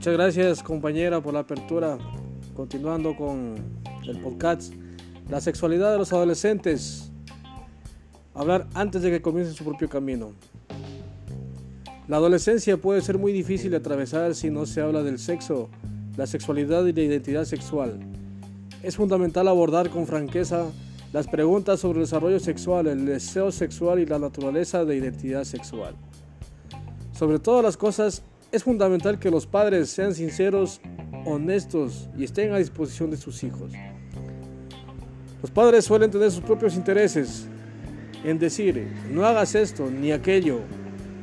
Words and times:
Muchas 0.00 0.14
gracias 0.14 0.62
compañera 0.62 1.20
por 1.20 1.34
la 1.34 1.40
apertura. 1.40 1.98
Continuando 2.56 3.14
con 3.14 3.56
el 4.08 4.18
podcast, 4.18 4.72
la 5.28 5.42
sexualidad 5.42 5.92
de 5.92 5.98
los 5.98 6.10
adolescentes. 6.14 7.12
Hablar 8.32 8.66
antes 8.72 9.02
de 9.02 9.10
que 9.10 9.20
comiencen 9.20 9.54
su 9.54 9.62
propio 9.62 9.90
camino. 9.90 10.30
La 12.08 12.16
adolescencia 12.16 12.78
puede 12.78 13.02
ser 13.02 13.18
muy 13.18 13.30
difícil 13.30 13.72
de 13.72 13.76
atravesar 13.76 14.34
si 14.34 14.48
no 14.48 14.64
se 14.64 14.80
habla 14.80 15.02
del 15.02 15.18
sexo, 15.18 15.68
la 16.16 16.26
sexualidad 16.26 16.86
y 16.86 16.94
la 16.94 17.02
identidad 17.02 17.44
sexual. 17.44 18.00
Es 18.82 18.96
fundamental 18.96 19.48
abordar 19.48 19.90
con 19.90 20.06
franqueza 20.06 20.64
las 21.12 21.28
preguntas 21.28 21.78
sobre 21.78 21.98
el 21.98 22.06
desarrollo 22.06 22.40
sexual, 22.40 22.86
el 22.86 23.04
deseo 23.04 23.52
sexual 23.52 23.98
y 23.98 24.06
la 24.06 24.18
naturaleza 24.18 24.86
de 24.86 24.96
identidad 24.96 25.44
sexual. 25.44 25.94
Sobre 27.12 27.38
todas 27.38 27.62
las 27.62 27.76
cosas, 27.76 28.22
es 28.52 28.64
fundamental 28.64 29.18
que 29.18 29.30
los 29.30 29.46
padres 29.46 29.90
sean 29.90 30.14
sinceros, 30.14 30.80
honestos 31.24 32.08
y 32.16 32.24
estén 32.24 32.52
a 32.52 32.58
disposición 32.58 33.10
de 33.10 33.16
sus 33.16 33.44
hijos. 33.44 33.72
Los 35.40 35.50
padres 35.50 35.84
suelen 35.84 36.10
tener 36.10 36.30
sus 36.30 36.42
propios 36.42 36.76
intereses 36.76 37.46
en 38.24 38.38
decir, 38.38 38.88
no 39.10 39.24
hagas 39.24 39.54
esto 39.54 39.90
ni 39.90 40.12
aquello, 40.12 40.60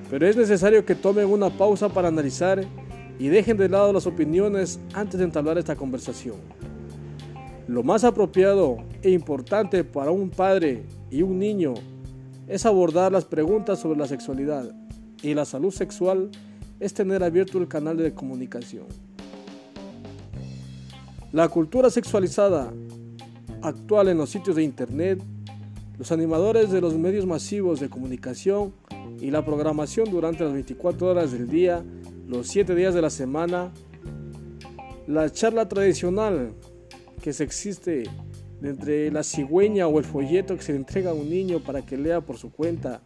pero 0.09 0.27
es 0.27 0.38
necesario 0.38 0.86
que 0.86 0.95
tomen 0.95 1.26
una 1.26 1.50
pausa 1.50 1.90
para 1.90 2.08
analizar 2.08 2.63
y 3.20 3.28
dejen 3.28 3.58
de 3.58 3.70
lado 3.70 3.91
las 3.94 4.08
opiniones 4.08 4.80
antes 4.94 5.20
de 5.20 5.25
entablar 5.25 5.58
esta 5.58 5.75
conversación. 5.75 6.38
Lo 7.67 7.84
más 7.84 8.03
apropiado 8.03 8.78
e 9.02 9.09
importante 9.12 9.84
para 9.84 10.12
un 10.12 10.30
padre 10.30 10.86
y 11.12 11.22
un 11.22 11.38
niño 11.38 11.73
es 12.48 12.66
abordar 12.66 13.12
las 13.12 13.25
preguntas 13.25 13.80
sobre 13.80 14.00
la 14.00 14.08
sexualidad 14.08 14.72
y 15.22 15.34
la 15.34 15.44
salud 15.44 15.72
sexual 15.72 16.31
es 16.80 16.94
tener 16.94 17.23
abierto 17.23 17.58
el 17.58 17.67
canal 17.67 17.97
de 17.97 18.14
comunicación. 18.14 18.86
La 21.31 21.50
cultura 21.50 21.89
sexualizada 21.89 22.73
actual 23.61 24.09
en 24.09 24.17
los 24.17 24.30
sitios 24.30 24.56
de 24.56 24.64
internet, 24.64 25.22
los 25.98 26.11
animadores 26.11 26.72
de 26.72 26.80
los 26.80 26.95
medios 26.95 27.25
masivos 27.25 27.80
de 27.80 27.89
comunicación 27.89 28.73
y 29.20 29.31
la 29.31 29.44
programación 29.44 30.09
durante 30.09 30.44
las 30.44 30.53
24 30.53 31.08
horas 31.08 31.31
del 31.31 31.48
día, 31.48 31.83
los 32.28 32.48
7 32.48 32.75
días 32.75 32.94
de 32.94 33.02
la 33.02 33.09
semana, 33.09 33.72
la 35.08 35.30
charla 35.31 35.67
tradicional 35.67 36.53
que 37.22 37.33
se 37.33 37.44
existe 37.44 38.03
entre 38.61 39.11
la 39.11 39.23
cigüeña 39.23 39.88
o 39.88 40.00
el 40.00 40.05
folleto 40.05 40.55
que 40.55 40.64
se 40.64 40.72
le 40.72 40.80
entrega 40.80 41.11
a 41.11 41.14
un 41.14 41.30
niño 41.30 41.59
para 41.59 41.86
que 41.86 41.98
lea 41.98 42.22
por 42.22 42.38
su 42.38 42.52
cuenta. 42.52 43.02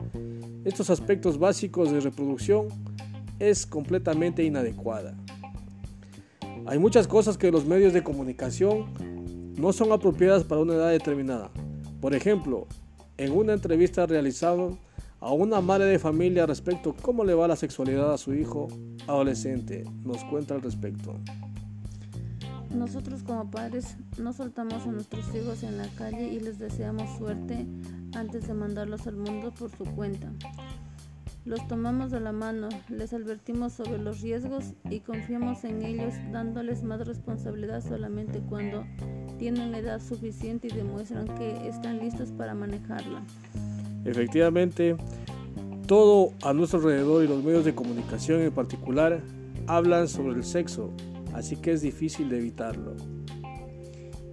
Estos 0.63 0.89
aspectos 0.89 1.37
básicos 1.37 1.91
de 1.91 1.99
reproducción 1.99 2.67
es 3.41 3.65
completamente 3.65 4.43
inadecuada. 4.43 5.15
Hay 6.67 6.77
muchas 6.77 7.07
cosas 7.07 7.39
que 7.39 7.51
los 7.51 7.65
medios 7.65 7.91
de 7.91 8.03
comunicación 8.03 8.85
no 9.57 9.73
son 9.73 9.91
apropiadas 9.91 10.43
para 10.43 10.61
una 10.61 10.75
edad 10.75 10.91
determinada. 10.91 11.49
Por 11.99 12.13
ejemplo, 12.13 12.67
en 13.17 13.31
una 13.31 13.53
entrevista 13.53 14.05
realizada 14.05 14.69
a 15.19 15.33
una 15.33 15.59
madre 15.59 15.85
de 15.85 15.97
familia 15.97 16.45
respecto 16.45 16.91
a 16.91 17.01
cómo 17.01 17.23
le 17.23 17.33
va 17.33 17.47
la 17.47 17.55
sexualidad 17.55 18.13
a 18.13 18.17
su 18.19 18.33
hijo 18.35 18.67
adolescente, 19.07 19.85
nos 20.03 20.23
cuenta 20.25 20.53
al 20.53 20.61
respecto. 20.61 21.15
Nosotros 22.69 23.23
como 23.23 23.49
padres 23.49 23.97
no 24.17 24.33
soltamos 24.33 24.85
a 24.85 24.91
nuestros 24.91 25.25
hijos 25.35 25.63
en 25.63 25.77
la 25.77 25.87
calle 25.89 26.31
y 26.31 26.39
les 26.39 26.57
deseamos 26.57 27.17
suerte 27.17 27.65
antes 28.13 28.47
de 28.47 28.53
mandarlos 28.53 29.07
al 29.07 29.17
mundo 29.17 29.51
por 29.51 29.71
su 29.71 29.83
cuenta. 29.83 30.31
Los 31.43 31.67
tomamos 31.67 32.11
de 32.11 32.19
la 32.19 32.31
mano, 32.31 32.69
les 32.87 33.13
advertimos 33.13 33.73
sobre 33.73 33.97
los 33.97 34.21
riesgos 34.21 34.73
y 34.91 34.99
confiamos 34.99 35.63
en 35.63 35.81
ellos 35.81 36.13
dándoles 36.31 36.83
más 36.83 37.07
responsabilidad 37.07 37.83
solamente 37.83 38.41
cuando 38.47 38.85
tienen 39.39 39.73
edad 39.73 39.99
suficiente 39.99 40.67
y 40.67 40.71
demuestran 40.71 41.25
que 41.39 41.67
están 41.67 41.97
listos 41.97 42.31
para 42.31 42.53
manejarla. 42.53 43.23
Efectivamente, 44.05 44.95
todo 45.87 46.31
a 46.43 46.53
nuestro 46.53 46.77
alrededor 46.77 47.23
y 47.23 47.27
los 47.27 47.43
medios 47.43 47.65
de 47.65 47.73
comunicación 47.73 48.41
en 48.41 48.51
particular 48.51 49.19
hablan 49.65 50.07
sobre 50.07 50.35
el 50.35 50.43
sexo, 50.43 50.91
así 51.33 51.55
que 51.55 51.71
es 51.71 51.81
difícil 51.81 52.29
de 52.29 52.37
evitarlo. 52.37 52.95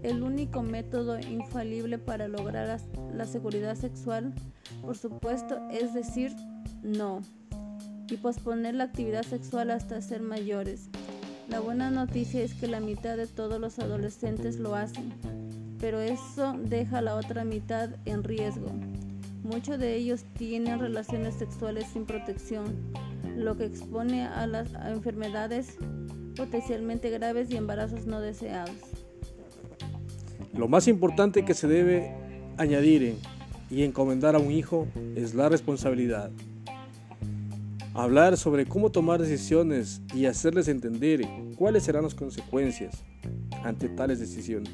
El 0.03 0.23
único 0.23 0.63
método 0.63 1.19
infalible 1.19 1.99
para 1.99 2.29
lograr 2.29 2.79
la 3.15 3.25
seguridad 3.25 3.77
sexual, 3.77 4.35
por 4.83 4.97
supuesto, 4.97 5.59
es 5.71 5.95
decir 5.95 6.33
no 6.83 7.23
y 8.11 8.17
posponer 8.17 8.75
la 8.75 8.85
actividad 8.85 9.23
sexual 9.23 9.71
hasta 9.71 10.01
ser 10.01 10.23
mayores. 10.23 10.89
La 11.49 11.61
buena 11.61 11.91
noticia 11.91 12.43
es 12.43 12.55
que 12.55 12.67
la 12.67 12.81
mitad 12.81 13.17
de 13.17 13.27
todos 13.27 13.61
los 13.61 13.79
adolescentes 13.79 14.59
lo 14.59 14.75
hacen, 14.75 15.13
pero 15.79 16.01
eso 16.01 16.55
deja 16.63 16.99
a 16.99 17.03
la 17.03 17.17
otra 17.17 17.45
mitad 17.45 17.91
en 18.05 18.25
riesgo. 18.25 18.71
Muchos 19.43 19.79
de 19.79 19.97
ellos 19.97 20.25
tienen 20.37 20.79
relaciones 20.79 21.35
sexuales 21.37 21.87
sin 21.93 22.05
protección, 22.05 22.93
lo 23.37 23.57
que 23.57 23.65
expone 23.65 24.27
a 24.27 24.47
las 24.47 24.69
enfermedades 24.87 25.77
potencialmente 26.37 27.11
graves 27.11 27.51
y 27.51 27.57
embarazos 27.57 28.07
no 28.07 28.21
deseados. 28.21 28.77
Lo 30.53 30.69
más 30.69 30.89
importante 30.89 31.45
que 31.45 31.55
se 31.55 31.67
debe 31.67 32.15
añadir 32.59 33.17
y 33.71 33.83
encomendar 33.83 34.35
a 34.35 34.39
un 34.39 34.51
hijo 34.51 34.87
es 35.15 35.35
la 35.35 35.49
responsabilidad. 35.49 36.31
Hablar 37.99 38.37
sobre 38.37 38.65
cómo 38.65 38.93
tomar 38.93 39.21
decisiones 39.21 40.03
y 40.15 40.27
hacerles 40.27 40.69
entender 40.69 41.27
cuáles 41.57 41.83
serán 41.83 42.05
las 42.05 42.15
consecuencias 42.15 43.03
ante 43.65 43.89
tales 43.89 44.21
decisiones. 44.21 44.73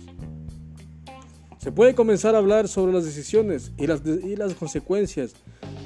Se 1.56 1.72
puede 1.72 1.94
comenzar 1.94 2.34
a 2.34 2.38
hablar 2.38 2.68
sobre 2.68 2.92
las 2.92 3.06
decisiones 3.06 3.72
y 3.78 3.86
las, 3.86 4.02
y 4.04 4.36
las 4.36 4.52
consecuencias. 4.52 5.36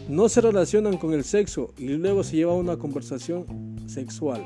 No 0.09 0.28
se 0.28 0.41
relacionan 0.41 0.97
con 0.97 1.12
el 1.12 1.22
sexo 1.22 1.72
y 1.78 1.91
luego 1.91 2.25
se 2.25 2.34
lleva 2.34 2.54
a 2.54 2.56
una 2.56 2.77
conversación 2.77 3.47
sexual. 3.87 4.43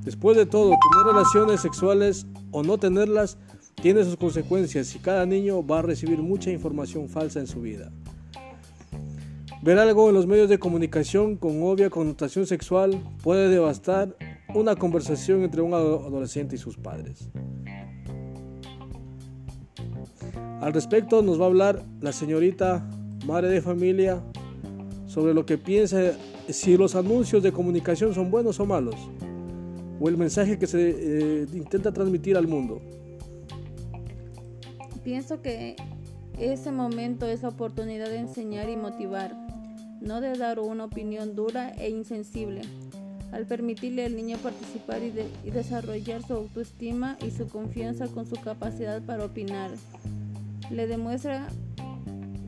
Después 0.00 0.38
de 0.38 0.46
todo, 0.46 0.70
tener 0.70 1.14
relaciones 1.14 1.60
sexuales 1.60 2.26
o 2.52 2.62
no 2.62 2.78
tenerlas 2.78 3.36
tiene 3.82 4.02
sus 4.02 4.16
consecuencias 4.16 4.94
y 4.94 4.98
cada 4.98 5.26
niño 5.26 5.62
va 5.62 5.80
a 5.80 5.82
recibir 5.82 6.20
mucha 6.20 6.50
información 6.50 7.06
falsa 7.10 7.40
en 7.40 7.46
su 7.46 7.60
vida. 7.60 7.92
Ver 9.64 9.78
algo 9.78 10.10
en 10.10 10.14
los 10.14 10.26
medios 10.26 10.50
de 10.50 10.58
comunicación 10.58 11.36
con 11.36 11.62
obvia 11.62 11.88
connotación 11.88 12.46
sexual 12.46 13.00
puede 13.22 13.48
devastar 13.48 14.14
una 14.54 14.76
conversación 14.76 15.42
entre 15.42 15.62
un 15.62 15.72
adolescente 15.72 16.56
y 16.56 16.58
sus 16.58 16.76
padres. 16.76 17.30
Al 20.60 20.74
respecto 20.74 21.22
nos 21.22 21.40
va 21.40 21.44
a 21.44 21.46
hablar 21.46 21.82
la 22.02 22.12
señorita 22.12 22.86
madre 23.26 23.48
de 23.48 23.62
familia 23.62 24.22
sobre 25.06 25.32
lo 25.32 25.46
que 25.46 25.56
piensa 25.56 26.12
si 26.50 26.76
los 26.76 26.94
anuncios 26.94 27.42
de 27.42 27.50
comunicación 27.50 28.12
son 28.12 28.30
buenos 28.30 28.60
o 28.60 28.66
malos 28.66 28.96
o 29.98 30.08
el 30.10 30.18
mensaje 30.18 30.58
que 30.58 30.66
se 30.66 30.90
eh, 30.90 31.46
intenta 31.54 31.90
transmitir 31.90 32.36
al 32.36 32.46
mundo? 32.46 32.82
Pienso 35.02 35.40
que 35.40 35.76
ese 36.38 36.70
momento 36.70 37.26
es 37.26 37.42
la 37.42 37.48
oportunidad 37.48 38.10
de 38.10 38.18
enseñar 38.18 38.68
y 38.68 38.76
motivar, 38.76 39.43
no 40.00 40.20
de 40.20 40.34
dar 40.34 40.60
una 40.60 40.84
opinión 40.84 41.34
dura 41.34 41.70
e 41.70 41.90
insensible. 41.90 42.62
Al 43.32 43.46
permitirle 43.46 44.04
al 44.04 44.14
niño 44.14 44.38
participar 44.38 45.02
y, 45.02 45.50
desarrollar 45.50 46.22
su 46.22 46.34
autoestima 46.34 47.16
y 47.26 47.30
su 47.30 47.48
confianza 47.48 48.06
con 48.06 48.26
su 48.26 48.36
capacidad 48.36 49.02
para 49.02 49.24
opinar, 49.24 49.72
le 50.70 50.86
demuestra 50.86 51.48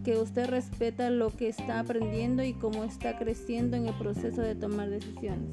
que 0.04 0.16
usted 0.16 0.46
respeta 0.48 1.10
lo 1.10 1.34
que 1.34 1.48
está 1.48 1.80
aprendiendo 1.80 2.44
y 2.44 2.52
cómo 2.52 2.84
está 2.84 3.18
creciendo 3.18 3.76
en 3.76 3.86
el 3.86 3.94
proceso 3.94 4.40
de 4.40 4.54
tomar 4.54 4.88
decisiones. 4.88 5.48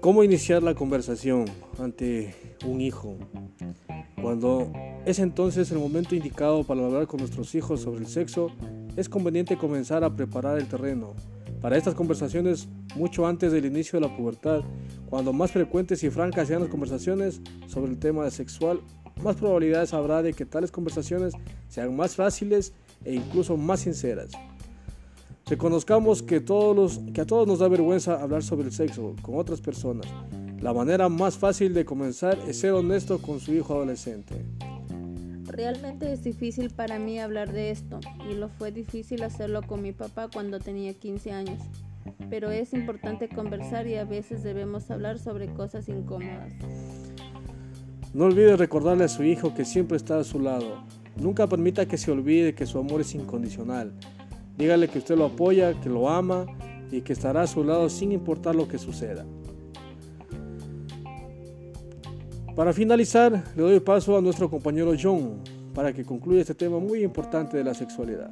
¿Cómo 0.00 0.24
iniciar 0.24 0.62
la 0.62 0.74
conversación 0.74 1.46
ante 1.78 2.34
un 2.66 2.80
hijo? 2.80 3.16
Cuando 4.20 4.70
es 5.06 5.18
entonces 5.18 5.70
el 5.70 5.78
momento 5.78 6.14
indicado 6.14 6.64
para 6.64 6.84
hablar 6.84 7.06
con 7.06 7.20
nuestros 7.20 7.54
hijos 7.54 7.80
sobre 7.80 8.00
el 8.00 8.06
sexo, 8.06 8.50
es 8.96 9.08
conveniente 9.08 9.56
comenzar 9.56 10.04
a 10.04 10.14
preparar 10.14 10.58
el 10.58 10.68
terreno 10.68 11.14
para 11.60 11.76
estas 11.76 11.94
conversaciones 11.94 12.68
mucho 12.94 13.26
antes 13.26 13.50
del 13.50 13.64
inicio 13.64 13.98
de 13.98 14.06
la 14.06 14.16
pubertad. 14.16 14.62
Cuando 15.08 15.32
más 15.32 15.52
frecuentes 15.52 16.04
y 16.04 16.10
francas 16.10 16.48
sean 16.48 16.60
las 16.60 16.70
conversaciones 16.70 17.40
sobre 17.66 17.90
el 17.90 17.98
tema 17.98 18.30
sexual, 18.30 18.80
más 19.22 19.36
probabilidades 19.36 19.94
habrá 19.94 20.22
de 20.22 20.34
que 20.34 20.44
tales 20.44 20.70
conversaciones 20.70 21.34
sean 21.68 21.96
más 21.96 22.16
fáciles 22.16 22.72
e 23.04 23.14
incluso 23.14 23.56
más 23.56 23.80
sinceras. 23.80 24.32
Reconozcamos 25.46 26.22
que, 26.22 26.40
todos 26.40 26.74
los, 26.74 27.12
que 27.12 27.20
a 27.20 27.26
todos 27.26 27.46
nos 27.46 27.58
da 27.58 27.68
vergüenza 27.68 28.22
hablar 28.22 28.42
sobre 28.42 28.66
el 28.66 28.72
sexo 28.72 29.14
con 29.22 29.36
otras 29.38 29.60
personas. 29.60 30.06
La 30.60 30.72
manera 30.72 31.08
más 31.08 31.36
fácil 31.36 31.74
de 31.74 31.84
comenzar 31.84 32.38
es 32.48 32.60
ser 32.60 32.72
honesto 32.72 33.20
con 33.20 33.40
su 33.40 33.52
hijo 33.52 33.74
adolescente. 33.74 34.34
Realmente 35.56 36.12
es 36.12 36.24
difícil 36.24 36.70
para 36.70 36.98
mí 36.98 37.20
hablar 37.20 37.52
de 37.52 37.70
esto 37.70 38.00
y 38.28 38.34
lo 38.34 38.48
fue 38.48 38.72
difícil 38.72 39.22
hacerlo 39.22 39.62
con 39.62 39.82
mi 39.82 39.92
papá 39.92 40.28
cuando 40.32 40.58
tenía 40.58 40.92
15 40.94 41.32
años. 41.32 41.60
pero 42.28 42.50
es 42.50 42.74
importante 42.74 43.28
conversar 43.28 43.86
y 43.86 43.94
a 43.94 44.04
veces 44.04 44.42
debemos 44.42 44.90
hablar 44.90 45.18
sobre 45.18 45.46
cosas 45.46 45.88
incómodas. 45.88 46.52
No 48.12 48.24
olvide 48.24 48.56
recordarle 48.56 49.04
a 49.04 49.08
su 49.08 49.22
hijo 49.24 49.54
que 49.54 49.64
siempre 49.64 49.96
está 49.96 50.18
a 50.18 50.24
su 50.24 50.38
lado. 50.38 50.84
Nunca 51.16 51.46
permita 51.46 51.86
que 51.86 51.96
se 51.96 52.10
olvide 52.10 52.54
que 52.54 52.66
su 52.66 52.78
amor 52.78 53.00
es 53.00 53.14
incondicional. 53.14 53.92
Dígale 54.58 54.88
que 54.88 54.98
usted 54.98 55.16
lo 55.16 55.26
apoya, 55.26 55.80
que 55.80 55.88
lo 55.88 56.10
ama 56.10 56.46
y 56.90 57.00
que 57.00 57.12
estará 57.12 57.42
a 57.42 57.46
su 57.46 57.64
lado 57.64 57.88
sin 57.88 58.12
importar 58.12 58.54
lo 58.54 58.68
que 58.68 58.78
suceda. 58.78 59.24
Para 62.54 62.72
finalizar, 62.72 63.42
le 63.56 63.62
doy 63.62 63.80
paso 63.80 64.16
a 64.16 64.20
nuestro 64.20 64.48
compañero 64.48 64.92
John 65.00 65.40
para 65.74 65.92
que 65.92 66.04
concluya 66.04 66.40
este 66.40 66.54
tema 66.54 66.78
muy 66.78 67.02
importante 67.02 67.56
de 67.56 67.64
la 67.64 67.74
sexualidad. 67.74 68.30